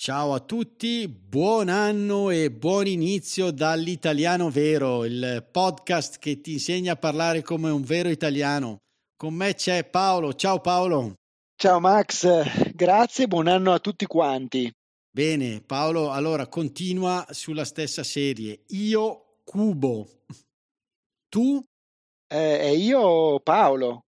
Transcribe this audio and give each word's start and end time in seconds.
Ciao 0.00 0.32
a 0.32 0.38
tutti, 0.38 1.08
buon 1.08 1.68
anno 1.68 2.30
e 2.30 2.52
buon 2.52 2.86
inizio 2.86 3.50
dall'Italiano 3.50 4.48
Vero, 4.48 5.04
il 5.04 5.44
podcast 5.50 6.20
che 6.20 6.40
ti 6.40 6.52
insegna 6.52 6.92
a 6.92 6.96
parlare 6.96 7.42
come 7.42 7.68
un 7.70 7.82
vero 7.82 8.08
italiano. 8.08 8.76
Con 9.16 9.34
me 9.34 9.54
c'è 9.54 9.82
Paolo. 9.82 10.34
Ciao 10.34 10.60
Paolo. 10.60 11.14
Ciao 11.56 11.80
Max, 11.80 12.72
grazie, 12.74 13.26
buon 13.26 13.48
anno 13.48 13.72
a 13.72 13.80
tutti 13.80 14.06
quanti. 14.06 14.72
Bene, 15.10 15.62
Paolo, 15.62 16.12
allora 16.12 16.46
continua 16.46 17.26
sulla 17.30 17.64
stessa 17.64 18.04
serie. 18.04 18.60
Io 18.68 19.40
Cubo. 19.42 20.06
Tu? 21.28 21.60
Eh, 22.28 22.76
io 22.76 23.40
Paolo. 23.40 24.04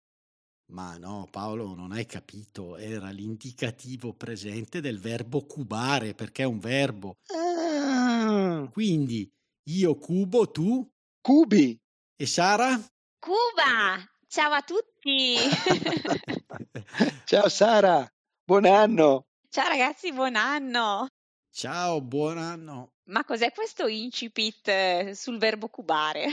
Ma 0.70 0.98
no, 0.98 1.28
Paolo, 1.32 1.73
non 1.73 1.91
hai 1.91 2.05
capito, 2.05 2.78
era 2.78 3.09
l'indicativo 3.09 4.14
presente 4.14 4.82
del 4.82 5.00
verbo 5.00 5.45
cubare, 5.45 6.14
perché 6.14 6.44
è 6.44 6.45
un 6.45 6.59
verbo. 6.59 7.16
Ah, 7.34 8.68
Quindi 8.72 9.28
io 9.70 9.95
cubo, 9.98 10.52
tu 10.52 10.88
cubi. 11.22 11.76
e 12.16 12.26
Sara? 12.28 12.80
Cuba! 13.20 13.98
Ciao 14.28 14.52
a 14.52 14.61
tutti! 14.61 15.38
Ciao 17.26 17.50
Sara, 17.50 18.08
buon 18.44 18.66
anno. 18.66 19.26
Ciao 19.50 19.67
ragazzi, 19.67 20.14
buon 20.14 20.36
anno! 20.36 21.08
Ciao, 21.52 22.00
buon 22.00 22.38
anno. 22.38 22.92
Ma 23.09 23.23
cos'è 23.26 23.52
questo 23.52 23.88
incipit 23.88 24.67
eh, 24.67 25.11
sul 25.16 25.39
verbo 25.39 25.67
cubare? 25.67 26.28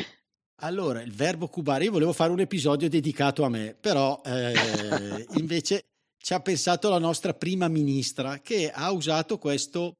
Allora, 0.60 1.02
il 1.02 1.12
verbo 1.12 1.48
cubare, 1.48 1.84
io 1.84 1.90
volevo 1.90 2.14
fare 2.14 2.32
un 2.32 2.40
episodio 2.40 2.88
dedicato 2.88 3.44
a 3.44 3.50
me, 3.50 3.76
però 3.78 4.20
eh, 4.24 4.54
invece 5.36 5.84
ci 6.16 6.32
ha 6.32 6.40
pensato 6.40 6.88
la 6.88 6.98
nostra 6.98 7.34
prima 7.34 7.68
ministra 7.68 8.40
che 8.40 8.70
ha 8.70 8.90
usato 8.90 9.36
questo 9.38 9.98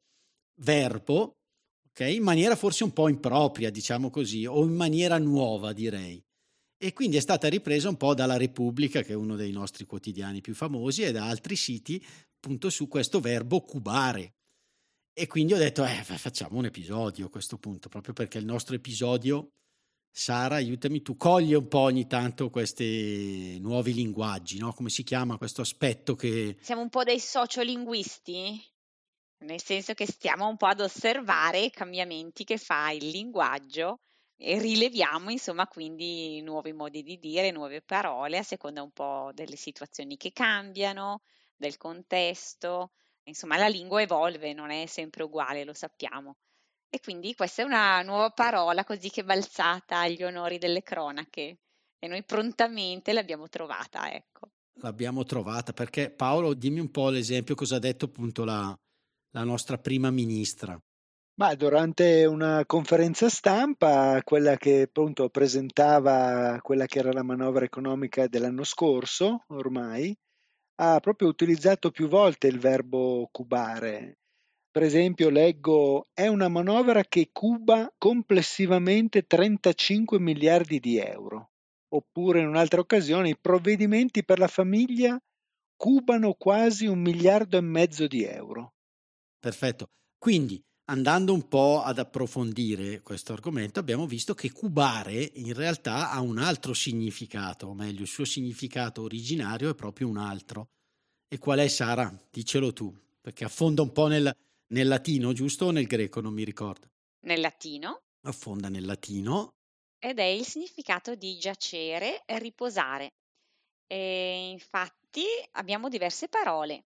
verbo 0.63 1.37
okay, 1.91 2.17
in 2.17 2.23
maniera 2.23 2.57
forse 2.57 2.85
un 2.85 2.93
po' 2.93 3.09
impropria, 3.09 3.71
diciamo 3.71 4.09
così, 4.09 4.47
o 4.47 4.65
in 4.65 4.75
maniera 4.75 5.19
nuova, 5.19 5.75
direi. 5.75 6.23
E 6.79 6.93
quindi 6.93 7.17
è 7.17 7.21
stata 7.21 7.49
ripresa 7.49 7.89
un 7.89 7.97
po' 7.97 8.15
dalla 8.15 8.37
Repubblica, 8.37 9.03
che 9.03 9.13
è 9.13 9.17
uno 9.17 9.37
dei 9.37 9.53
nostri 9.53 9.85
quotidiani 9.85 10.41
più 10.41 10.55
famosi, 10.55 11.03
e 11.03 11.13
da 11.13 11.27
altri 11.27 11.57
siti, 11.57 12.03
appunto, 12.37 12.71
su 12.71 12.89
questo 12.89 13.21
verbo 13.21 13.61
cubare. 13.61 14.35
E 15.13 15.27
quindi 15.27 15.55
ho 15.55 15.59
detto, 15.59 15.85
eh, 15.85 16.03
facciamo 16.03 16.59
un 16.59 16.67
episodio 16.67 17.27
a 17.27 17.31
questo 17.31 17.57
punto, 17.57 17.89
proprio 17.89 18.13
perché 18.13 18.37
il 18.37 18.45
nostro 18.45 18.75
episodio 18.75 19.53
Sara, 20.19 20.55
aiutami, 20.55 21.03
tu 21.03 21.19
cogli 21.19 21.53
un 21.53 21.69
po' 21.69 21.81
ogni 21.81 22.07
tanto 22.07 22.49
questi 22.49 23.59
nuovi 23.61 23.93
linguaggi, 23.93 24.57
no? 24.57 24.73
Come 24.73 24.89
si 24.89 25.03
chiama 25.03 25.37
questo 25.37 25.61
aspetto 25.61 26.15
che... 26.15 26.57
Siamo 26.59 26.81
un 26.81 26.89
po' 26.89 27.05
dei 27.05 27.21
sociolinguisti, 27.21 28.59
nel 29.41 29.63
senso 29.63 29.93
che 29.93 30.07
stiamo 30.07 30.49
un 30.49 30.57
po' 30.57 30.69
ad 30.69 30.81
osservare 30.81 31.61
i 31.61 31.71
cambiamenti 31.71 32.45
che 32.45 32.57
fa 32.57 32.93
il 32.93 33.09
linguaggio 33.09 33.99
e 34.39 34.59
rileviamo, 34.59 35.29
insomma, 35.29 35.67
quindi 35.67 36.41
nuovi 36.41 36.73
modi 36.73 37.03
di 37.03 37.19
dire, 37.19 37.51
nuove 37.51 37.83
parole 37.83 38.39
a 38.39 38.43
seconda 38.43 38.81
un 38.81 38.93
po' 38.93 39.33
delle 39.35 39.57
situazioni 39.57 40.17
che 40.17 40.33
cambiano, 40.33 41.21
del 41.55 41.77
contesto. 41.77 42.93
Insomma, 43.25 43.59
la 43.59 43.69
lingua 43.69 44.01
evolve, 44.01 44.55
non 44.55 44.71
è 44.71 44.87
sempre 44.87 45.25
uguale, 45.25 45.63
lo 45.65 45.75
sappiamo. 45.75 46.37
E 46.89 47.01
quindi 47.01 47.35
questa 47.35 47.63
è 47.63 47.65
una 47.65 48.01
nuova 48.03 48.31
parola 48.31 48.85
così 48.85 49.11
che 49.11 49.25
balzata 49.25 49.99
agli 49.99 50.23
onori 50.23 50.59
delle 50.59 50.83
cronache 50.83 51.59
e 51.99 52.09
noi 52.09 52.23
prontamente 52.25 53.13
l'abbiamo 53.13 53.49
trovata, 53.49 54.13
ecco. 54.13 54.51
L'abbiamo 54.81 55.25
trovata 55.25 55.73
perché 55.73 56.11
Paolo, 56.11 56.55
dimmi 56.55 56.81
un 56.81 56.91
po' 56.91 57.09
l'esempio 57.09 57.55
cosa 57.55 57.77
ha 57.77 57.81
detto 57.81 58.07
appunto 58.07 58.45
la, 58.45 58.77
la 59.31 59.45
nostra 59.45 59.79
prima 59.79 60.11
ministra. 60.11 60.79
Ma 61.39 61.55
durante 61.55 62.25
una 62.25 62.65
conferenza 62.65 63.29
stampa, 63.29 64.23
quella 64.23 64.57
che 64.57 64.83
appunto 64.83 65.29
presentava 65.29 66.59
quella 66.63 66.87
che 66.87 66.99
era 66.99 67.13
la 67.13 67.23
manovra 67.23 67.65
economica 67.65 68.27
dell'anno 68.27 68.65
scorso, 68.65 69.45
ormai, 69.49 70.17
ha 70.77 70.99
proprio 71.01 71.29
utilizzato 71.29 71.91
più 71.91 72.09
volte 72.09 72.47
il 72.47 72.59
verbo 72.59 73.29
cubare. 73.31 74.19
Per 74.77 74.85
esempio, 74.85 75.31
leggo: 75.31 76.09
è 76.13 76.27
una 76.27 76.49
manovra 76.49 77.03
che 77.03 77.31
cuba 77.33 77.91
complessivamente 77.97 79.23
35 79.23 80.21
miliardi 80.21 80.81
di 80.81 80.99
euro. 80.99 81.53
Oppure, 81.95 82.41
in 82.41 82.49
un'altra 82.49 82.81
occasione, 82.81 83.31
i 83.31 83.39
provvedimenti 83.41 84.23
per 84.23 84.39
la 84.39 84.49
famiglia 84.49 85.19
cubano 85.77 86.35
quasi 86.35 86.85
un 86.85 86.99
miliardo 86.99 87.57
e 87.57 87.63
mezzo 87.63 88.07
di 88.07 88.25
euro. 88.25 88.75
Perfetto. 89.39 89.87
Quindi, 90.19 90.63
andando 90.91 91.33
un 91.33 91.49
po' 91.49 91.81
ad 91.81 91.99
approfondire 91.99 93.01
questo 93.01 93.33
argomento, 93.33 93.81
abbiamo 93.81 94.07
visto 94.07 94.35
che 94.35 94.53
cubare 94.53 95.31
in 95.37 95.55
realtà 95.55 96.11
ha 96.11 96.21
un 96.21 96.37
altro 96.37 96.75
significato, 96.75 97.69
o 97.69 97.73
meglio, 97.73 98.03
il 98.03 98.09
suo 98.09 98.27
significato 98.27 99.01
originario 99.01 99.71
è 99.71 99.75
proprio 99.75 100.07
un 100.07 100.19
altro. 100.19 100.69
E 101.27 101.39
qual 101.39 101.61
è, 101.61 101.69
Sara? 101.69 102.15
Dicelo 102.31 102.75
tu, 102.75 102.95
perché 103.23 103.45
affonda 103.45 103.81
un 103.81 103.93
po' 103.93 104.09
nel, 104.09 104.31
nel 104.69 104.89
latino, 104.89 105.33
giusto? 105.33 105.67
O 105.67 105.71
nel 105.71 105.87
greco, 105.87 106.21
non 106.21 106.33
mi 106.33 106.45
ricordo. 106.45 106.91
Nel 107.21 107.41
latino. 107.41 108.03
Affonda 108.23 108.69
nel 108.69 108.85
latino. 108.85 109.55
Ed 109.99 110.19
è 110.19 110.25
il 110.25 110.45
significato 110.45 111.15
di 111.15 111.39
giacere 111.39 112.23
riposare. 112.27 113.15
E 113.87 114.51
infatti 114.51 115.25
abbiamo 115.53 115.89
diverse 115.89 116.29
parole 116.29 116.85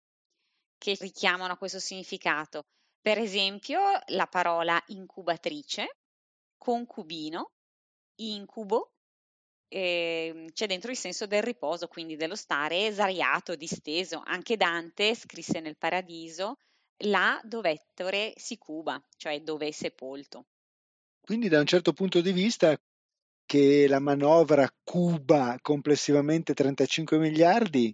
che 0.77 0.97
richiamano 0.99 1.53
a 1.53 1.57
questo 1.57 1.79
significato. 1.79 2.65
Per 3.01 3.17
esempio 3.17 3.79
la 4.07 4.27
parola 4.27 4.81
incubatrice, 4.87 5.97
concubino, 6.57 7.51
incubo, 8.15 8.91
eh, 9.69 10.49
c'è 10.51 10.67
dentro 10.67 10.91
il 10.91 10.97
senso 10.97 11.25
del 11.25 11.43
riposo, 11.43 11.87
quindi 11.87 12.17
dello 12.17 12.35
stare 12.35 12.87
esariato, 12.87 13.55
disteso. 13.55 14.21
Anche 14.25 14.57
Dante 14.57 15.15
scrisse 15.15 15.61
nel 15.61 15.77
Paradiso 15.77 16.57
là 17.05 17.39
dovettore 17.43 18.33
si 18.37 18.57
cuba, 18.57 19.01
cioè 19.17 19.41
dove 19.41 19.67
è 19.67 19.71
sepolto. 19.71 20.45
Quindi 21.21 21.47
da 21.47 21.59
un 21.59 21.65
certo 21.65 21.93
punto 21.93 22.21
di 22.21 22.31
vista 22.31 22.75
che 23.45 23.87
la 23.87 23.99
manovra 23.99 24.67
cuba 24.83 25.57
complessivamente 25.61 26.53
35 26.53 27.17
miliardi, 27.19 27.93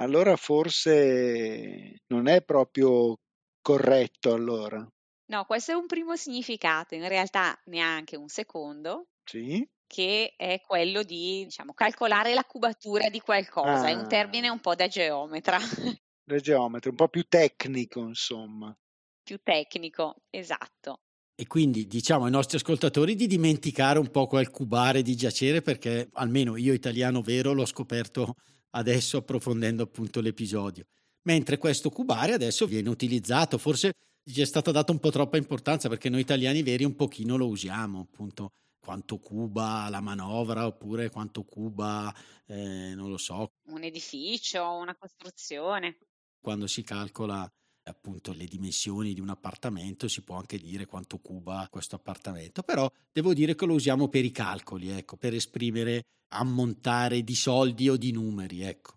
allora 0.00 0.36
forse 0.36 1.96
non 2.08 2.28
è 2.28 2.42
proprio 2.44 3.16
corretto 3.62 4.32
allora. 4.34 4.86
No, 5.28 5.44
questo 5.44 5.72
è 5.72 5.74
un 5.74 5.86
primo 5.86 6.14
significato, 6.16 6.94
in 6.94 7.06
realtà 7.08 7.58
neanche 7.66 8.16
un 8.16 8.28
secondo. 8.28 9.08
Sì. 9.24 9.66
Che 9.88 10.34
è 10.36 10.60
quello 10.60 11.02
di, 11.04 11.44
diciamo, 11.44 11.72
calcolare 11.74 12.34
la 12.34 12.44
cubatura 12.44 13.08
di 13.08 13.20
qualcosa, 13.20 13.86
Ah. 13.86 13.88
è 13.88 13.94
un 13.94 14.08
termine 14.08 14.48
un 14.48 14.60
po' 14.60 14.74
da 14.74 14.88
geometra, 14.88 15.58
Da 16.28 16.40
geometra, 16.40 16.90
un 16.90 16.96
po' 16.96 17.06
più 17.06 17.22
tecnico, 17.28 18.00
insomma. 18.00 18.76
più 19.22 19.38
tecnico, 19.44 20.22
esatto. 20.28 21.02
E 21.36 21.46
quindi 21.46 21.86
diciamo 21.86 22.24
ai 22.24 22.32
nostri 22.32 22.56
ascoltatori 22.56 23.14
di 23.14 23.28
dimenticare 23.28 24.00
un 24.00 24.10
po' 24.10 24.26
quel 24.26 24.50
cubare 24.50 25.02
di 25.02 25.14
giacere 25.14 25.62
perché 25.62 26.08
almeno 26.14 26.56
io 26.56 26.72
italiano 26.72 27.22
vero 27.22 27.52
l'ho 27.52 27.64
scoperto 27.64 28.34
adesso 28.70 29.18
approfondendo 29.18 29.84
appunto 29.84 30.20
l'episodio. 30.20 30.86
Mentre 31.28 31.58
questo 31.58 31.90
cubare 31.90 32.32
adesso 32.32 32.66
viene 32.66 32.88
utilizzato, 32.88 33.56
forse 33.56 33.92
gli 34.20 34.40
è 34.40 34.44
stata 34.46 34.72
data 34.72 34.90
un 34.90 34.98
po' 34.98 35.10
troppa 35.10 35.36
importanza 35.36 35.88
perché 35.88 36.08
noi 36.08 36.22
italiani 36.22 36.62
veri 36.64 36.82
un 36.82 36.96
pochino 36.96 37.36
lo 37.36 37.46
usiamo, 37.46 38.00
appunto 38.00 38.50
quanto 38.80 39.18
cuba 39.18 39.88
la 39.90 40.00
manovra 40.00 40.66
oppure 40.66 41.08
quanto 41.10 41.44
cuba, 41.44 42.12
eh, 42.46 42.94
non 42.96 43.10
lo 43.10 43.18
so, 43.18 43.52
Un 43.68 43.84
edificio, 43.84 44.64
una 44.72 44.96
costruzione. 44.96 45.98
Quando 46.46 46.68
si 46.68 46.84
calcola 46.84 47.44
appunto 47.88 48.32
le 48.32 48.46
dimensioni 48.46 49.14
di 49.14 49.20
un 49.20 49.30
appartamento 49.30 50.06
si 50.06 50.22
può 50.22 50.36
anche 50.36 50.58
dire 50.58 50.86
quanto 50.86 51.18
cuba 51.18 51.66
questo 51.68 51.96
appartamento 51.96 52.62
però 52.62 52.88
devo 53.10 53.34
dire 53.34 53.56
che 53.56 53.66
lo 53.66 53.74
usiamo 53.74 54.06
per 54.08 54.24
i 54.24 54.30
calcoli 54.30 54.90
ecco 54.90 55.16
per 55.16 55.34
esprimere 55.34 56.02
ammontare 56.34 57.24
di 57.24 57.34
soldi 57.34 57.88
o 57.88 57.96
di 57.96 58.12
numeri 58.12 58.62
ecco 58.62 58.94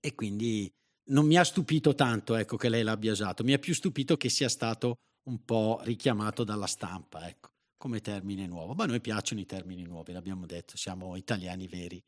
e 0.00 0.14
quindi 0.14 0.70
non 1.10 1.26
mi 1.26 1.36
ha 1.36 1.42
stupito 1.42 1.94
tanto 1.94 2.36
ecco 2.36 2.56
che 2.56 2.68
lei 2.68 2.84
l'abbia 2.84 3.10
usato 3.10 3.42
mi 3.42 3.54
ha 3.54 3.58
più 3.58 3.74
stupito 3.74 4.16
che 4.16 4.28
sia 4.28 4.48
stato 4.48 4.98
un 5.28 5.44
po' 5.44 5.80
richiamato 5.82 6.42
dalla 6.42 6.66
stampa, 6.66 7.28
ecco, 7.28 7.50
come 7.76 8.00
termine 8.00 8.46
nuovo. 8.46 8.74
Ma 8.74 8.84
a 8.84 8.86
noi 8.86 9.00
piacciono 9.00 9.40
i 9.40 9.46
termini 9.46 9.82
nuovi, 9.82 10.12
l'abbiamo 10.12 10.46
detto, 10.46 10.76
siamo 10.76 11.16
italiani 11.16 11.68
veri 11.68 12.02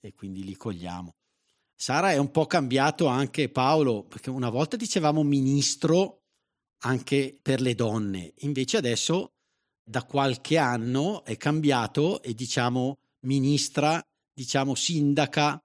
e 0.00 0.14
quindi 0.14 0.44
li 0.44 0.54
cogliamo. 0.54 1.10
Sara 1.80 2.10
è 2.10 2.16
un 2.16 2.32
po' 2.32 2.46
cambiato 2.46 3.06
anche 3.06 3.48
Paolo, 3.50 4.02
perché 4.02 4.30
una 4.30 4.50
volta 4.50 4.74
dicevamo 4.74 5.22
ministro 5.22 6.22
anche 6.78 7.38
per 7.40 7.60
le 7.60 7.76
donne, 7.76 8.34
invece 8.38 8.78
adesso 8.78 9.34
da 9.80 10.02
qualche 10.02 10.58
anno 10.58 11.24
è 11.24 11.36
cambiato 11.36 12.20
e 12.20 12.34
diciamo 12.34 12.98
ministra, 13.26 14.02
diciamo 14.34 14.74
sindaca. 14.74 15.56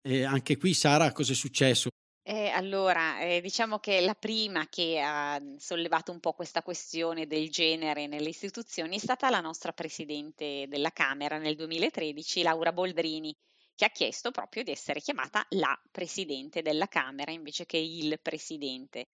Eh, 0.00 0.24
anche 0.24 0.56
qui 0.56 0.72
Sara 0.72 1.12
cosa 1.12 1.32
è 1.32 1.34
successo? 1.34 1.90
Eh, 2.22 2.48
allora, 2.48 3.20
eh, 3.20 3.42
diciamo 3.42 3.78
che 3.78 4.00
la 4.00 4.14
prima 4.14 4.68
che 4.70 4.98
ha 5.00 5.38
sollevato 5.58 6.12
un 6.12 6.20
po' 6.20 6.32
questa 6.32 6.62
questione 6.62 7.26
del 7.26 7.50
genere 7.50 8.06
nelle 8.06 8.30
istituzioni 8.30 8.96
è 8.96 9.00
stata 9.00 9.28
la 9.28 9.40
nostra 9.40 9.72
Presidente 9.72 10.64
della 10.66 10.92
Camera 10.92 11.36
nel 11.36 11.56
2013, 11.56 12.40
Laura 12.40 12.72
Boldrini, 12.72 13.36
che 13.78 13.84
ha 13.84 13.90
chiesto 13.90 14.32
proprio 14.32 14.64
di 14.64 14.72
essere 14.72 15.00
chiamata 15.00 15.46
la 15.50 15.80
Presidente 15.92 16.62
della 16.62 16.88
Camera 16.88 17.30
invece 17.30 17.64
che 17.64 17.76
il 17.76 18.18
Presidente. 18.20 19.06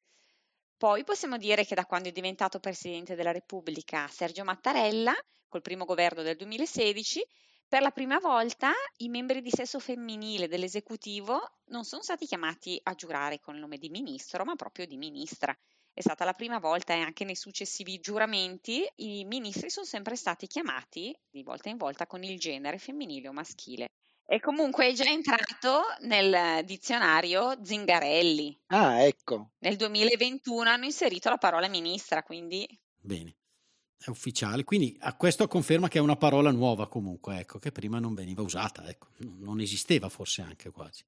Poi 0.78 1.04
possiamo 1.04 1.36
dire 1.36 1.66
che 1.66 1.74
da 1.74 1.84
quando 1.84 2.08
è 2.08 2.12
diventato 2.12 2.60
Presidente 2.60 3.14
della 3.14 3.30
Repubblica 3.30 4.08
Sergio 4.08 4.42
Mattarella, 4.42 5.14
col 5.48 5.60
primo 5.60 5.84
governo 5.84 6.22
del 6.22 6.36
2016, 6.36 7.22
per 7.68 7.82
la 7.82 7.90
prima 7.90 8.18
volta 8.18 8.72
i 9.00 9.10
membri 9.10 9.42
di 9.42 9.50
sesso 9.50 9.78
femminile 9.78 10.48
dell'esecutivo 10.48 11.58
non 11.66 11.84
sono 11.84 12.00
stati 12.00 12.24
chiamati 12.24 12.80
a 12.84 12.94
giurare 12.94 13.40
con 13.40 13.56
il 13.56 13.60
nome 13.60 13.76
di 13.76 13.90
ministro, 13.90 14.46
ma 14.46 14.54
proprio 14.54 14.86
di 14.86 14.96
ministra. 14.96 15.54
È 15.92 16.00
stata 16.00 16.24
la 16.24 16.32
prima 16.32 16.58
volta 16.58 16.94
e 16.94 17.00
anche 17.00 17.26
nei 17.26 17.36
successivi 17.36 18.00
giuramenti 18.00 18.90
i 18.96 19.26
ministri 19.26 19.68
sono 19.68 19.84
sempre 19.84 20.16
stati 20.16 20.46
chiamati 20.46 21.14
di 21.28 21.42
volta 21.42 21.68
in 21.68 21.76
volta 21.76 22.06
con 22.06 22.22
il 22.22 22.38
genere 22.38 22.78
femminile 22.78 23.28
o 23.28 23.32
maschile. 23.32 23.90
E 24.26 24.40
comunque 24.40 24.88
è 24.88 24.92
già 24.92 25.04
entrato 25.04 25.82
nel 26.00 26.64
dizionario 26.64 27.58
Zingarelli. 27.62 28.62
Ah, 28.66 29.02
ecco. 29.02 29.52
Nel 29.58 29.76
2021 29.76 30.68
hanno 30.68 30.84
inserito 30.84 31.28
la 31.28 31.38
parola 31.38 31.68
ministra, 31.68 32.22
quindi... 32.22 32.66
Bene 33.00 33.36
è 34.04 34.10
ufficiale, 34.10 34.64
quindi 34.64 34.96
a 35.00 35.16
questo 35.16 35.48
conferma 35.48 35.88
che 35.88 35.98
è 35.98 36.02
una 36.02 36.16
parola 36.16 36.50
nuova 36.50 36.88
comunque, 36.88 37.38
ecco, 37.38 37.58
che 37.58 37.72
prima 37.72 37.98
non 37.98 38.12
veniva 38.14 38.42
usata, 38.42 38.86
ecco, 38.86 39.08
non 39.18 39.60
esisteva 39.60 40.08
forse 40.08 40.42
anche 40.42 40.70
quasi. 40.70 41.04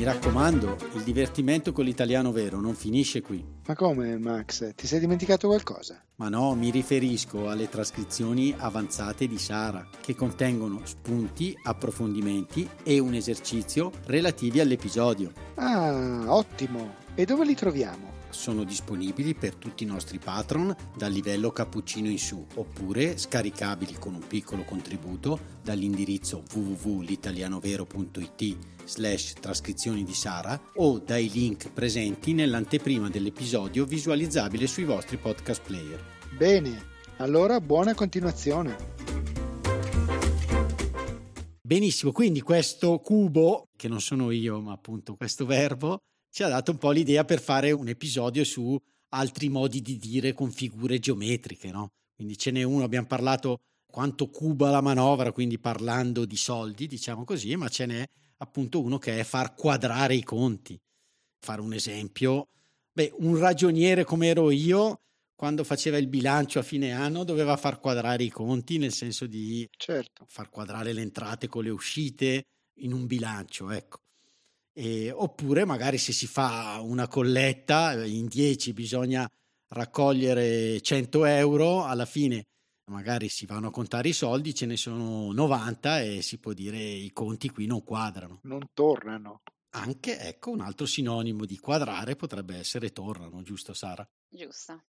Mi 0.00 0.06
raccomando, 0.06 0.78
il 0.94 1.02
divertimento 1.02 1.72
con 1.72 1.84
l'italiano 1.84 2.32
vero 2.32 2.58
non 2.58 2.74
finisce 2.74 3.20
qui. 3.20 3.44
Ma 3.66 3.74
come, 3.74 4.16
Max? 4.16 4.74
Ti 4.74 4.86
sei 4.86 4.98
dimenticato 4.98 5.46
qualcosa? 5.46 6.02
Ma 6.16 6.30
no, 6.30 6.54
mi 6.54 6.70
riferisco 6.70 7.50
alle 7.50 7.68
trascrizioni 7.68 8.54
avanzate 8.56 9.26
di 9.26 9.36
Sara, 9.36 9.86
che 10.00 10.14
contengono 10.14 10.80
spunti, 10.84 11.54
approfondimenti 11.64 12.66
e 12.82 12.98
un 12.98 13.12
esercizio 13.12 13.92
relativi 14.06 14.60
all'episodio. 14.60 15.32
Ah, 15.56 16.24
ottimo! 16.28 16.94
E 17.14 17.26
dove 17.26 17.44
li 17.44 17.54
troviamo? 17.54 18.16
sono 18.30 18.64
disponibili 18.64 19.34
per 19.34 19.56
tutti 19.56 19.82
i 19.82 19.86
nostri 19.86 20.18
patron 20.18 20.74
dal 20.96 21.12
livello 21.12 21.50
cappuccino 21.50 22.08
in 22.08 22.18
su 22.18 22.42
oppure 22.54 23.18
scaricabili 23.18 23.96
con 23.98 24.14
un 24.14 24.26
piccolo 24.26 24.62
contributo 24.62 25.58
dall'indirizzo 25.62 26.42
www.litalianovero.it 26.54 28.56
slash 28.90 29.34
trascrizioni 29.34 30.02
di 30.02 30.12
Sara 30.12 30.60
o 30.74 30.98
dai 30.98 31.30
link 31.30 31.70
presenti 31.70 32.32
nell'anteprima 32.32 33.08
dell'episodio 33.08 33.84
visualizzabile 33.84 34.66
sui 34.66 34.84
vostri 34.84 35.16
podcast 35.16 35.62
player. 35.62 36.02
Bene, 36.36 36.88
allora 37.18 37.60
buona 37.60 37.94
continuazione. 37.94 38.76
Benissimo, 41.60 42.10
quindi 42.10 42.40
questo 42.40 42.98
cubo, 42.98 43.68
che 43.76 43.86
non 43.86 44.00
sono 44.00 44.32
io, 44.32 44.60
ma 44.60 44.72
appunto 44.72 45.14
questo 45.14 45.46
verbo, 45.46 45.98
ci 46.28 46.42
ha 46.42 46.48
dato 46.48 46.72
un 46.72 46.78
po' 46.78 46.90
l'idea 46.90 47.24
per 47.24 47.40
fare 47.40 47.70
un 47.70 47.86
episodio 47.86 48.42
su 48.42 48.76
altri 49.10 49.48
modi 49.48 49.80
di 49.80 49.96
dire 49.96 50.32
con 50.32 50.50
figure 50.50 50.98
geometriche, 50.98 51.70
no? 51.70 51.90
Quindi 52.16 52.36
ce 52.36 52.50
n'è 52.50 52.64
uno, 52.64 52.82
abbiamo 52.82 53.06
parlato 53.06 53.60
quanto 53.90 54.30
cuba 54.30 54.70
la 54.70 54.80
manovra, 54.80 55.32
quindi 55.32 55.58
parlando 55.58 56.24
di 56.24 56.36
soldi, 56.36 56.86
diciamo 56.86 57.24
così, 57.24 57.54
ma 57.56 57.68
ce 57.68 57.86
n'è 57.86 58.06
appunto 58.38 58.80
uno 58.80 58.98
che 58.98 59.18
è 59.18 59.24
far 59.24 59.54
quadrare 59.54 60.14
i 60.14 60.22
conti. 60.22 60.80
Fare 61.38 61.60
un 61.60 61.72
esempio, 61.72 62.48
beh, 62.92 63.14
un 63.18 63.38
ragioniere 63.38 64.04
come 64.04 64.28
ero 64.28 64.50
io, 64.50 65.00
quando 65.34 65.64
faceva 65.64 65.96
il 65.96 66.06
bilancio 66.06 66.58
a 66.58 66.62
fine 66.62 66.92
anno, 66.92 67.24
doveva 67.24 67.56
far 67.56 67.80
quadrare 67.80 68.24
i 68.24 68.30
conti, 68.30 68.78
nel 68.78 68.92
senso 68.92 69.26
di 69.26 69.66
certo. 69.76 70.24
far 70.28 70.50
quadrare 70.50 70.92
le 70.92 71.00
entrate 71.00 71.48
con 71.48 71.64
le 71.64 71.70
uscite 71.70 72.44
in 72.80 72.92
un 72.92 73.06
bilancio, 73.06 73.70
ecco. 73.70 74.00
E, 74.72 75.10
oppure 75.10 75.64
magari 75.64 75.98
se 75.98 76.12
si 76.12 76.26
fa 76.26 76.78
una 76.82 77.08
colletta 77.08 78.04
in 78.04 78.26
10 78.26 78.72
bisogna 78.72 79.28
raccogliere 79.68 80.80
100 80.80 81.24
euro, 81.24 81.84
alla 81.84 82.06
fine 82.06 82.44
magari 82.90 83.28
si 83.28 83.46
vanno 83.46 83.68
a 83.68 83.70
contare 83.70 84.08
i 84.08 84.12
soldi, 84.12 84.54
ce 84.54 84.66
ne 84.66 84.76
sono 84.76 85.32
90 85.32 86.00
e 86.00 86.22
si 86.22 86.38
può 86.38 86.52
dire 86.52 86.78
i 86.78 87.12
conti 87.12 87.48
qui 87.48 87.66
non 87.66 87.82
quadrano. 87.82 88.40
Non 88.42 88.68
tornano. 88.74 89.42
Anche, 89.70 90.18
ecco, 90.18 90.50
un 90.50 90.60
altro 90.60 90.84
sinonimo 90.84 91.44
di 91.46 91.56
quadrare 91.58 92.16
potrebbe 92.16 92.56
essere 92.56 92.92
tornano, 92.92 93.42
giusto 93.42 93.72
Sara? 93.72 94.06
Giusto. 94.28 94.82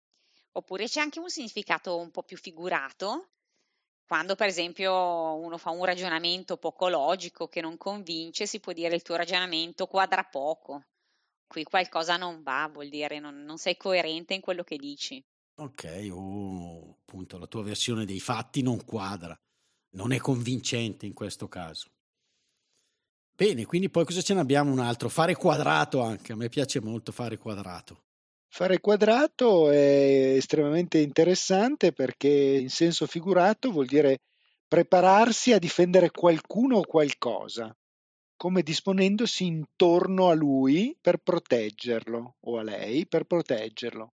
Oppure 0.53 0.85
c'è 0.87 1.01
anche 1.01 1.19
un 1.19 1.29
significato 1.29 1.97
un 1.97 2.09
po' 2.11 2.23
più 2.23 2.37
figurato, 2.37 3.31
quando 4.07 4.35
per 4.35 4.47
esempio 4.47 5.35
uno 5.35 5.57
fa 5.57 5.69
un 5.69 5.85
ragionamento 5.85 6.57
poco 6.57 6.87
logico 6.87 7.47
che 7.47 7.61
non 7.61 7.77
convince, 7.77 8.47
si 8.47 8.59
può 8.59 8.71
dire 8.71 8.95
il 8.95 9.03
tuo 9.03 9.15
ragionamento 9.15 9.85
quadra 9.85 10.23
poco. 10.23 10.85
Qui 11.45 11.63
qualcosa 11.63 12.15
non 12.17 12.41
va, 12.41 12.67
vuol 12.71 12.89
dire 12.89 13.19
non, 13.19 13.43
non 13.43 13.57
sei 13.57 13.75
coerente 13.75 14.33
in 14.33 14.41
quello 14.41 14.63
che 14.63 14.77
dici. 14.77 15.23
Ok, 15.59 16.07
o 16.13 16.95
appunto 17.01 17.37
la 17.37 17.45
tua 17.45 17.63
versione 17.63 18.05
dei 18.05 18.21
fatti 18.21 18.61
non 18.61 18.85
quadra, 18.85 19.37
non 19.95 20.13
è 20.13 20.17
convincente 20.17 21.05
in 21.05 21.13
questo 21.13 21.49
caso. 21.49 21.89
Bene, 23.35 23.65
quindi 23.65 23.89
poi 23.89 24.05
cosa 24.05 24.21
ce 24.21 24.33
ne 24.33 24.39
abbiamo 24.39 24.71
un 24.71 24.79
altro? 24.79 25.09
Fare 25.09 25.35
quadrato 25.35 26.01
anche, 26.01 26.31
a 26.31 26.37
me 26.37 26.47
piace 26.47 26.79
molto 26.79 27.11
fare 27.11 27.37
quadrato. 27.37 28.03
Fare 28.47 28.79
quadrato 28.79 29.69
è 29.69 30.35
estremamente 30.35 30.99
interessante 30.99 31.91
perché 31.91 32.29
in 32.29 32.69
senso 32.69 33.05
figurato 33.05 33.69
vuol 33.69 33.85
dire 33.85 34.19
prepararsi 34.65 35.51
a 35.51 35.59
difendere 35.59 36.09
qualcuno 36.09 36.77
o 36.77 36.85
qualcosa, 36.85 37.75
come 38.37 38.61
disponendosi 38.61 39.45
intorno 39.45 40.29
a 40.29 40.33
lui 40.33 40.97
per 40.99 41.17
proteggerlo 41.17 42.37
o 42.39 42.57
a 42.57 42.63
lei 42.63 43.05
per 43.07 43.25
proteggerlo. 43.25 44.13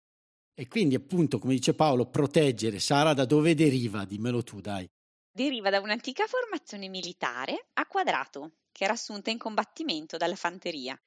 E 0.61 0.69
quindi 0.69 0.95
appunto, 0.95 1.39
come 1.39 1.55
dice 1.55 1.73
Paolo, 1.73 2.05
proteggere, 2.05 2.81
Sara, 2.81 3.15
da 3.15 3.25
dove 3.25 3.55
deriva? 3.55 4.05
Dimmelo 4.05 4.43
tu, 4.43 4.61
dai. 4.61 4.87
Deriva 5.33 5.71
da 5.71 5.81
un'antica 5.81 6.27
formazione 6.27 6.89
militare 6.89 7.69
a 7.75 7.87
quadrato, 7.87 8.57
che 8.71 8.85
era 8.85 8.93
assunta 8.93 9.31
in 9.31 9.39
combattimento 9.39 10.19
dalla 10.19 10.37
fanteria 10.37 11.01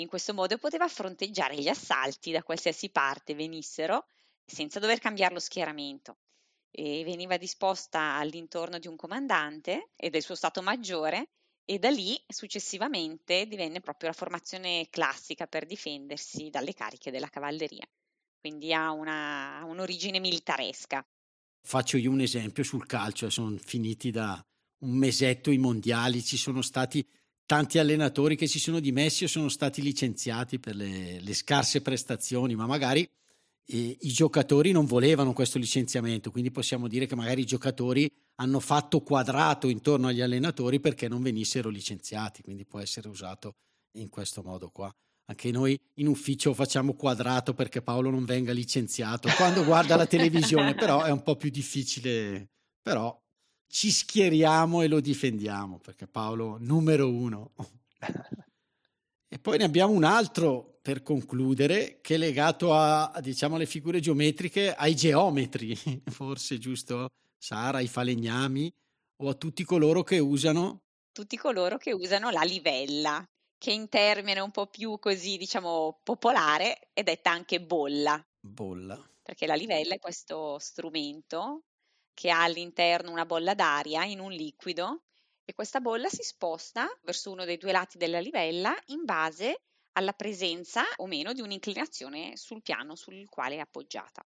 in 0.00 0.08
questo 0.08 0.32
modo 0.32 0.56
poteva 0.56 0.88
fronteggiare 0.88 1.56
gli 1.56 1.68
assalti 1.68 2.30
da 2.30 2.42
qualsiasi 2.42 2.88
parte 2.90 3.34
venissero 3.34 4.06
senza 4.44 4.78
dover 4.78 4.98
cambiare 4.98 5.34
lo 5.34 5.40
schieramento. 5.40 6.18
E 6.70 7.02
veniva 7.04 7.36
disposta 7.36 8.16
all'intorno 8.16 8.78
di 8.78 8.86
un 8.86 8.96
comandante 8.96 9.90
e 9.96 10.08
del 10.08 10.22
suo 10.22 10.34
stato 10.34 10.62
maggiore 10.62 11.30
e 11.64 11.78
da 11.78 11.90
lì 11.90 12.18
successivamente 12.26 13.46
divenne 13.46 13.80
proprio 13.80 14.08
la 14.08 14.14
formazione 14.14 14.88
classica 14.88 15.46
per 15.46 15.66
difendersi 15.66 16.48
dalle 16.48 16.72
cariche 16.72 17.10
della 17.10 17.28
cavalleria. 17.28 17.86
Quindi 18.40 18.72
ha, 18.72 18.90
una, 18.90 19.62
un'origine 19.64 20.18
militaresca. 20.18 21.04
Faccio 21.62 21.98
io 21.98 22.10
un 22.10 22.20
esempio 22.20 22.62
sul 22.62 22.86
calcio, 22.86 23.28
sono 23.28 23.56
finiti 23.58 24.10
da 24.10 24.42
un 24.78 24.96
mesetto 24.96 25.50
i 25.50 25.58
mondiali, 25.58 26.22
ci 26.22 26.38
sono 26.38 26.62
stati 26.62 27.06
tanti 27.44 27.78
allenatori 27.78 28.36
che 28.36 28.46
si 28.46 28.58
sono 28.58 28.80
dimessi 28.80 29.24
o 29.24 29.28
sono 29.28 29.48
stati 29.48 29.82
licenziati 29.82 30.58
per 30.58 30.74
le, 30.74 31.20
le 31.20 31.34
scarse 31.34 31.82
prestazioni, 31.82 32.54
ma 32.54 32.64
magari 32.64 33.06
eh, 33.66 33.96
i 34.00 34.10
giocatori 34.10 34.72
non 34.72 34.86
volevano 34.86 35.32
questo 35.32 35.58
licenziamento, 35.58 36.30
quindi 36.30 36.50
possiamo 36.50 36.88
dire 36.88 37.06
che 37.06 37.14
magari 37.14 37.42
i 37.42 37.46
giocatori 37.46 38.10
hanno 38.36 38.60
fatto 38.60 39.00
quadrato 39.00 39.68
intorno 39.68 40.08
agli 40.08 40.20
allenatori 40.20 40.80
perché 40.80 41.08
non 41.08 41.22
venissero 41.22 41.68
licenziati, 41.68 42.42
quindi 42.42 42.64
può 42.64 42.80
essere 42.80 43.08
usato 43.08 43.56
in 43.98 44.08
questo 44.08 44.42
modo 44.42 44.70
qua. 44.70 44.90
Anche 45.30 45.52
noi 45.52 45.78
in 45.94 46.08
ufficio 46.08 46.52
facciamo 46.52 46.94
quadrato 46.94 47.54
perché 47.54 47.82
Paolo 47.82 48.10
non 48.10 48.24
venga 48.24 48.52
licenziato 48.52 49.28
quando 49.36 49.62
guarda 49.64 49.94
la 49.94 50.06
televisione, 50.06 50.74
però 50.74 51.04
è 51.04 51.12
un 51.12 51.22
po' 51.22 51.36
più 51.36 51.50
difficile, 51.50 52.48
però 52.82 53.16
ci 53.68 53.92
schieriamo 53.92 54.82
e 54.82 54.88
lo 54.88 54.98
difendiamo 54.98 55.78
perché 55.78 56.08
Paolo 56.08 56.56
numero 56.58 57.08
uno. 57.08 57.52
e 59.28 59.38
poi 59.38 59.58
ne 59.58 59.64
abbiamo 59.64 59.92
un 59.92 60.02
altro 60.02 60.80
per 60.82 61.04
concludere, 61.04 62.00
che 62.00 62.16
è 62.16 62.18
legato 62.18 62.74
a, 62.74 63.16
diciamo, 63.22 63.54
alle 63.54 63.66
figure 63.66 64.00
geometriche, 64.00 64.74
ai 64.74 64.96
geometri, 64.96 65.78
forse 66.10 66.58
giusto, 66.58 67.06
Sara, 67.38 67.78
ai 67.78 67.86
falegnami 67.86 68.68
o 69.22 69.28
a 69.28 69.34
tutti 69.34 69.62
coloro 69.62 70.02
che 70.02 70.18
usano 70.18 70.80
tutti 71.12 71.36
coloro 71.36 71.76
che 71.76 71.92
usano 71.92 72.30
la 72.30 72.42
livella, 72.42 73.24
che 73.60 73.72
in 73.72 73.90
termine 73.90 74.40
un 74.40 74.50
po' 74.50 74.68
più 74.68 74.98
così, 74.98 75.36
diciamo, 75.36 76.00
popolare 76.02 76.88
è 76.94 77.02
detta 77.02 77.30
anche 77.30 77.60
bolla. 77.60 78.18
Bolla. 78.40 78.96
Perché 79.22 79.46
la 79.46 79.54
livella 79.54 79.94
è 79.94 79.98
questo 79.98 80.58
strumento 80.58 81.64
che 82.14 82.30
ha 82.30 82.42
all'interno 82.42 83.10
una 83.10 83.26
bolla 83.26 83.52
d'aria 83.54 84.04
in 84.04 84.18
un 84.18 84.32
liquido 84.32 85.02
e 85.44 85.52
questa 85.52 85.80
bolla 85.80 86.08
si 86.08 86.22
sposta 86.22 86.88
verso 87.02 87.30
uno 87.30 87.44
dei 87.44 87.58
due 87.58 87.72
lati 87.72 87.98
della 87.98 88.18
livella 88.18 88.74
in 88.86 89.04
base 89.04 89.60
alla 89.92 90.14
presenza 90.14 90.82
o 90.96 91.06
meno 91.06 91.34
di 91.34 91.42
un'inclinazione 91.42 92.38
sul 92.38 92.62
piano 92.62 92.96
sul 92.96 93.28
quale 93.28 93.56
è 93.56 93.58
appoggiata. 93.58 94.22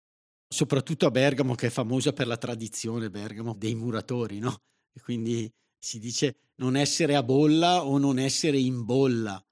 Soprattutto 0.47 1.07
a 1.07 1.11
Bergamo, 1.11 1.57
che 1.57 1.67
è 1.67 1.71
famosa 1.71 2.12
per 2.12 2.29
la 2.29 2.37
tradizione 2.37 3.11
Bergamo 3.11 3.57
dei 3.57 3.75
muratori, 3.75 4.38
no? 4.38 4.59
E 4.93 5.00
quindi 5.00 5.50
si 5.85 5.99
dice 5.99 6.37
non 6.57 6.76
essere 6.76 7.14
a 7.14 7.23
bolla 7.23 7.85
o 7.85 7.99
non 7.99 8.19
essere 8.19 8.59
in 8.59 8.85
bolla 8.85 9.45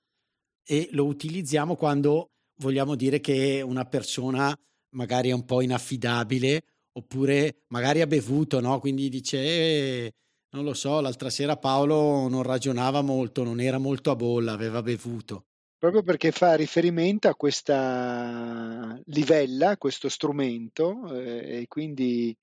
e 0.65 0.89
lo 0.93 1.05
utilizziamo 1.05 1.77
quando 1.77 2.31
vogliamo 2.57 2.95
dire 2.95 3.21
che 3.21 3.61
una 3.61 3.85
persona 3.85 4.57
magari 4.95 5.29
è 5.29 5.33
un 5.33 5.45
po' 5.45 5.61
inaffidabile 5.61 6.65
oppure 6.93 7.65
magari 7.69 8.01
ha 8.01 8.07
bevuto, 8.07 8.61
no? 8.61 8.79
Quindi 8.79 9.09
dice, 9.09 9.39
eh, 9.39 10.15
non 10.51 10.65
lo 10.65 10.75
so, 10.75 11.01
l'altra 11.01 11.31
sera 11.31 11.57
Paolo 11.57 12.29
non 12.29 12.43
ragionava 12.43 13.03
molto, 13.03 13.43
non 13.43 13.61
era 13.61 13.79
molto 13.79 14.11
a 14.11 14.17
bolla, 14.17 14.53
aveva 14.53 14.83
bevuto. 14.83 15.47
Proprio 15.79 16.03
perché 16.03 16.31
fa 16.31 16.55
riferimento 16.55 17.29
a 17.29 17.35
questa 17.35 19.01
livella, 19.07 19.77
questo 19.79 20.09
strumento, 20.09 21.12
eh, 21.15 21.61
e 21.61 21.67
quindi 21.67 22.37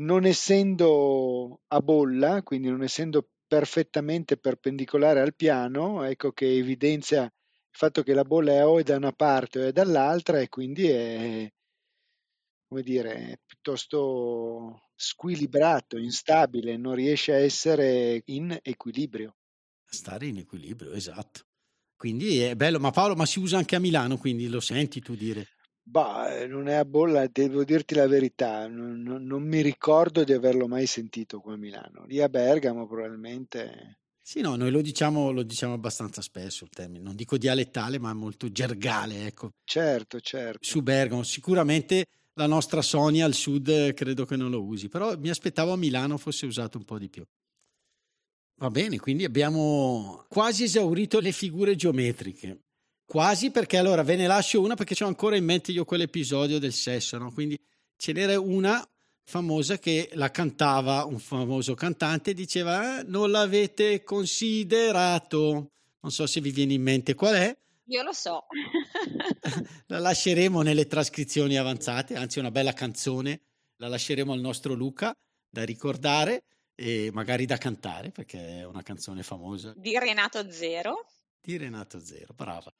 non 0.00 0.24
essendo 0.24 1.60
a 1.68 1.80
bolla, 1.80 2.42
quindi 2.42 2.68
non 2.68 2.82
essendo 2.82 3.28
perfettamente 3.46 4.36
perpendicolare 4.38 5.20
al 5.20 5.34
piano, 5.34 6.02
ecco 6.04 6.32
che 6.32 6.50
evidenzia 6.56 7.24
il 7.24 7.78
fatto 7.78 8.02
che 8.02 8.14
la 8.14 8.24
bolla 8.24 8.52
è 8.52 8.66
o 8.66 8.82
da 8.82 8.96
una 8.96 9.12
parte 9.12 9.58
o 9.58 9.66
è 9.66 9.72
dall'altra 9.72 10.40
e 10.40 10.48
quindi 10.48 10.88
è, 10.88 11.52
come 12.68 12.82
dire, 12.82 13.40
piuttosto 13.44 14.88
squilibrato, 14.94 15.98
instabile, 15.98 16.76
non 16.76 16.94
riesce 16.94 17.32
a 17.32 17.38
essere 17.38 18.22
in 18.26 18.58
equilibrio. 18.62 19.36
Stare 19.84 20.26
in 20.26 20.38
equilibrio, 20.38 20.92
esatto. 20.92 21.42
Quindi 21.94 22.40
è 22.40 22.56
bello, 22.56 22.80
ma 22.80 22.90
Paolo, 22.90 23.14
ma 23.14 23.26
si 23.26 23.38
usa 23.38 23.58
anche 23.58 23.76
a 23.76 23.80
Milano, 23.80 24.16
quindi 24.16 24.48
lo 24.48 24.60
senti 24.60 25.00
tu 25.00 25.14
dire? 25.14 25.48
Bah, 25.84 26.36
eh, 26.36 26.46
non 26.46 26.68
è 26.68 26.74
a 26.74 26.84
bolla, 26.84 27.26
devo 27.26 27.64
dirti 27.64 27.94
la 27.94 28.06
verità, 28.06 28.68
non, 28.68 29.02
non, 29.02 29.24
non 29.24 29.42
mi 29.42 29.60
ricordo 29.62 30.22
di 30.22 30.32
averlo 30.32 30.68
mai 30.68 30.86
sentito 30.86 31.40
qua 31.40 31.54
a 31.54 31.56
Milano. 31.56 32.04
Lì 32.06 32.20
a 32.20 32.28
Bergamo 32.28 32.86
probabilmente... 32.86 33.98
Sì, 34.24 34.40
no, 34.40 34.54
noi 34.54 34.70
lo 34.70 34.80
diciamo, 34.80 35.32
lo 35.32 35.42
diciamo 35.42 35.74
abbastanza 35.74 36.22
spesso 36.22 36.62
il 36.62 36.70
termine, 36.70 37.02
non 37.02 37.16
dico 37.16 37.36
dialettale, 37.36 37.98
ma 37.98 38.14
molto 38.14 38.50
gergale, 38.52 39.26
ecco. 39.26 39.50
Certo, 39.64 40.20
certo. 40.20 40.58
Su 40.62 40.82
Bergamo, 40.82 41.24
sicuramente 41.24 42.04
la 42.34 42.46
nostra 42.46 42.80
Sonia 42.80 43.24
al 43.24 43.34
sud 43.34 43.68
eh, 43.68 43.92
credo 43.92 44.24
che 44.24 44.36
non 44.36 44.50
lo 44.50 44.62
usi, 44.62 44.88
però 44.88 45.18
mi 45.18 45.28
aspettavo 45.28 45.72
a 45.72 45.76
Milano 45.76 46.16
fosse 46.16 46.46
usato 46.46 46.78
un 46.78 46.84
po' 46.84 46.98
di 46.98 47.08
più. 47.08 47.24
Va 48.60 48.70
bene, 48.70 49.00
quindi 49.00 49.24
abbiamo 49.24 50.24
quasi 50.28 50.62
esaurito 50.62 51.18
le 51.18 51.32
figure 51.32 51.74
geometriche. 51.74 52.60
Quasi 53.12 53.50
perché 53.50 53.76
allora 53.76 54.02
ve 54.02 54.16
ne 54.16 54.26
lascio 54.26 54.62
una 54.62 54.74
perché 54.74 55.04
ho 55.04 55.06
ancora 55.06 55.36
in 55.36 55.44
mente 55.44 55.70
io 55.70 55.84
quell'episodio 55.84 56.58
del 56.58 56.72
sesso, 56.72 57.18
no? 57.18 57.30
Quindi 57.30 57.62
ce 57.94 58.12
n'era 58.12 58.40
una 58.40 58.82
famosa 59.22 59.76
che 59.76 60.08
la 60.14 60.30
cantava 60.30 61.04
un 61.04 61.18
famoso 61.18 61.74
cantante 61.74 62.32
diceva 62.32 63.00
eh, 63.00 63.02
non 63.02 63.30
l'avete 63.30 64.02
considerato. 64.02 65.72
Non 66.00 66.10
so 66.10 66.26
se 66.26 66.40
vi 66.40 66.52
viene 66.52 66.72
in 66.72 66.80
mente 66.80 67.14
qual 67.14 67.34
è. 67.34 67.54
Io 67.88 68.02
lo 68.02 68.14
so. 68.14 68.46
la 69.88 69.98
lasceremo 69.98 70.62
nelle 70.62 70.86
trascrizioni 70.86 71.58
avanzate, 71.58 72.16
anzi 72.16 72.38
una 72.38 72.50
bella 72.50 72.72
canzone, 72.72 73.42
la 73.76 73.88
lasceremo 73.88 74.32
al 74.32 74.40
nostro 74.40 74.72
Luca 74.72 75.14
da 75.50 75.64
ricordare 75.64 76.44
e 76.74 77.10
magari 77.12 77.44
da 77.44 77.58
cantare 77.58 78.10
perché 78.10 78.60
è 78.60 78.64
una 78.64 78.82
canzone 78.82 79.22
famosa. 79.22 79.74
Di 79.76 79.98
Renato 79.98 80.50
Zero. 80.50 81.04
Di 81.42 81.58
Renato 81.58 82.00
Zero, 82.02 82.32
brava. 82.32 82.72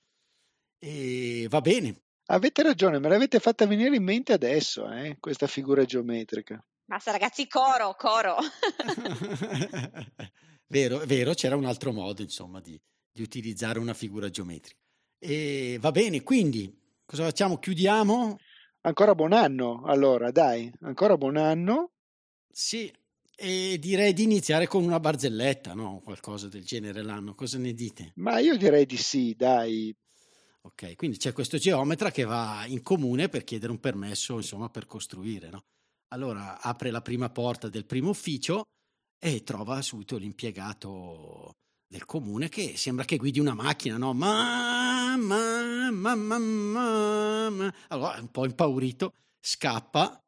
E 0.84 1.46
va 1.48 1.60
bene. 1.60 1.94
Avete 2.26 2.64
ragione, 2.64 2.98
me 2.98 3.08
l'avete 3.08 3.38
fatta 3.38 3.68
venire 3.68 3.94
in 3.94 4.02
mente 4.02 4.32
adesso, 4.32 4.90
eh, 4.90 5.16
questa 5.20 5.46
figura 5.46 5.84
geometrica. 5.84 6.60
Basta 6.84 7.12
ragazzi, 7.12 7.46
coro, 7.46 7.94
coro. 7.96 8.34
vero, 10.66 10.98
vero, 11.06 11.34
c'era 11.34 11.54
un 11.54 11.66
altro 11.66 11.92
modo, 11.92 12.22
insomma, 12.22 12.60
di, 12.60 12.80
di 13.12 13.22
utilizzare 13.22 13.78
una 13.78 13.94
figura 13.94 14.28
geometrica. 14.28 14.80
E 15.20 15.78
va 15.80 15.92
bene, 15.92 16.24
quindi 16.24 16.76
cosa 17.04 17.24
facciamo? 17.24 17.58
Chiudiamo? 17.58 18.40
Ancora 18.80 19.14
buon 19.14 19.34
anno, 19.34 19.84
allora, 19.84 20.32
dai, 20.32 20.72
ancora 20.80 21.16
buon 21.16 21.36
anno. 21.36 21.92
Sì, 22.50 22.92
e 23.36 23.76
direi 23.78 24.12
di 24.12 24.24
iniziare 24.24 24.66
con 24.66 24.82
una 24.82 24.98
barzelletta, 24.98 25.74
no? 25.74 26.00
Qualcosa 26.02 26.48
del 26.48 26.64
genere 26.64 27.02
l'anno, 27.02 27.36
cosa 27.36 27.58
ne 27.58 27.72
dite? 27.72 28.10
Ma 28.16 28.40
io 28.40 28.56
direi 28.56 28.84
di 28.84 28.96
sì, 28.96 29.32
dai, 29.36 29.94
Ok, 30.64 30.94
quindi 30.94 31.16
c'è 31.16 31.32
questo 31.32 31.58
geometra 31.58 32.12
che 32.12 32.22
va 32.22 32.64
in 32.66 32.82
comune 32.82 33.28
per 33.28 33.42
chiedere 33.42 33.72
un 33.72 33.80
permesso, 33.80 34.36
insomma, 34.36 34.68
per 34.68 34.86
costruire, 34.86 35.50
no? 35.50 35.64
Allora 36.12 36.60
apre 36.60 36.90
la 36.90 37.02
prima 37.02 37.30
porta 37.30 37.68
del 37.68 37.84
primo 37.84 38.10
ufficio 38.10 38.64
e 39.18 39.42
trova 39.42 39.82
subito 39.82 40.16
l'impiegato 40.18 41.56
del 41.88 42.04
comune 42.04 42.48
che 42.48 42.76
sembra 42.76 43.04
che 43.04 43.16
guidi 43.16 43.40
una 43.40 43.54
macchina, 43.54 43.96
no? 43.96 44.12
Ma, 44.12 45.16
ma, 45.16 45.90
ma, 45.90 46.14
ma, 46.14 46.38
ma, 46.38 47.50
ma. 47.50 47.74
Allora, 47.88 48.20
un 48.20 48.30
po' 48.30 48.44
impaurito, 48.44 49.14
scappa, 49.40 50.22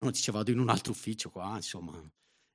non 0.00 0.10
dice 0.10 0.32
vado 0.32 0.50
in 0.50 0.58
un 0.58 0.70
altro 0.70 0.92
ufficio 0.92 1.28
qua, 1.28 1.52
insomma, 1.56 2.02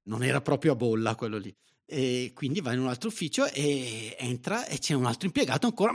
non 0.10 0.24
era 0.24 0.42
proprio 0.42 0.72
a 0.72 0.75
bolla 0.75 1.16
quello 1.16 1.38
lì. 1.38 1.54
E 1.86 2.32
quindi 2.34 2.62
va 2.62 2.74
in 2.74 2.80
un 2.80 2.88
altro 2.88 3.10
ufficio 3.10 3.46
e 3.46 4.16
entra 4.18 4.66
e 4.66 4.80
c'è 4.80 4.94
un 4.94 5.06
altro 5.06 5.28
impiegato 5.28 5.68
ancora, 5.68 5.92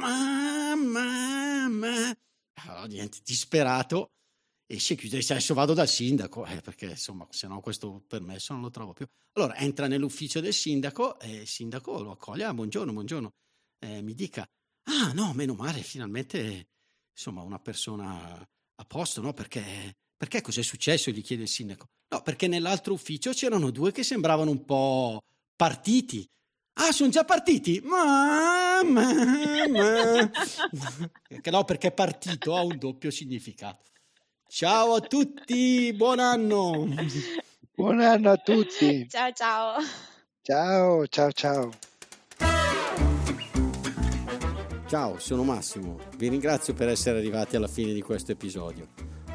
mamma, 0.76 1.68
mamma. 1.68 2.16
Allora 2.66 2.87
diventa 2.87 3.18
disperato, 3.25 4.12
esce 4.66 4.95
e 4.95 4.97
chiude, 4.97 5.18
adesso 5.18 5.54
vado 5.54 5.75
dal 5.75 5.88
sindaco, 5.88 6.45
eh, 6.47 6.61
perché 6.61 6.87
insomma 6.87 7.26
se 7.30 7.47
no 7.47 7.61
questo 7.61 8.02
permesso 8.06 8.52
non 8.52 8.62
lo 8.62 8.71
trovo 8.71 8.92
più. 8.92 9.06
Allora 9.33 9.56
entra 9.56 9.87
nell'ufficio 9.87 10.40
del 10.40 10.54
sindaco 10.54 11.18
e 11.21 11.42
il 11.42 11.47
sindaco 11.47 12.02
lo 12.02 12.12
accoglie, 12.12 12.45
ah, 12.45 12.54
buongiorno, 12.54 12.92
buongiorno, 12.92 13.33
eh, 13.85 14.02
mi 14.02 14.14
dica, 14.14 14.47
ah 14.88 15.12
no, 15.12 15.33
meno 15.35 15.54
male, 15.54 15.83
finalmente 15.83 16.68
insomma 17.12 17.42
una 17.42 17.59
persona 17.59 18.38
a 18.38 18.85
posto, 18.85 19.21
no? 19.21 19.33
Perché, 19.33 19.97
perché 20.16 20.40
cos'è 20.40 20.62
successo? 20.62 21.11
gli 21.11 21.23
chiede 21.23 21.42
il 21.42 21.49
sindaco. 21.49 21.87
No, 22.09 22.23
perché 22.23 22.47
nell'altro 22.47 22.92
ufficio 22.92 23.33
c'erano 23.33 23.71
due 23.71 23.92
che 23.92 24.02
sembravano 24.02 24.50
un 24.50 24.64
po' 24.64 25.21
partiti. 25.54 26.26
Ah, 26.78 26.92
sono 26.92 27.09
già 27.09 27.25
partiti? 27.25 27.80
Ma, 27.83 28.83
ma, 28.85 29.11
ma. 29.68 30.30
no, 31.50 31.64
perché 31.64 31.90
partito 31.90 32.54
ha 32.54 32.62
un 32.62 32.76
doppio 32.76 33.11
significato. 33.11 33.85
Ciao 34.47 34.95
a 34.95 35.00
tutti, 35.00 35.92
buon 35.95 36.18
anno. 36.18 36.87
Buon 37.75 38.00
anno 38.00 38.30
a 38.30 38.37
tutti. 38.37 39.06
Ciao, 39.09 39.33
ciao. 39.33 39.76
Ciao, 40.42 41.06
ciao, 41.06 41.33
ciao. 41.33 41.71
Ciao, 44.87 45.18
sono 45.18 45.45
Massimo. 45.45 45.99
Vi 46.16 46.28
ringrazio 46.28 46.75
per 46.75 46.88
essere 46.88 47.18
arrivati 47.18 47.56
alla 47.56 47.68
fine 47.68 47.92
di 47.95 48.02
questo 48.02 48.33
episodio. 48.33 48.87